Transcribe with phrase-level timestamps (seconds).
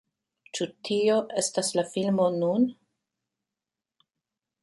[0.57, 2.65] Ĉu tio estas la filmo nun?